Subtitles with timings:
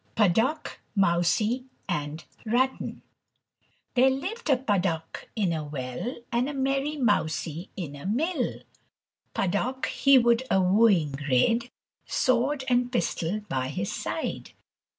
[0.15, 3.03] Puddock, Mousie, and Ratton
[3.93, 8.61] There lived a Puddock in a well, And a merry Mousie in a mill.
[9.35, 11.69] Puddock he would a wooing rid
[12.07, 14.53] Sword and pistol by his side.